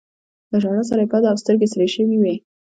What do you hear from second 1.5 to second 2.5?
سرې شوي وې.